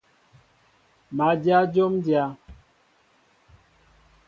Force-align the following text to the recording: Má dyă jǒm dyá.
Má 1.17 1.29
dyă 1.41 1.59
jǒm 1.73 1.93
dyá. 2.05 2.23